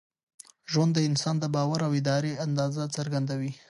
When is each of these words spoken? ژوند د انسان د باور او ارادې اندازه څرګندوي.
ژوند 0.71 0.91
د 0.95 0.99
انسان 1.09 1.35
د 1.39 1.45
باور 1.55 1.79
او 1.87 1.91
ارادې 1.99 2.33
اندازه 2.45 2.83
څرګندوي. 2.95 3.51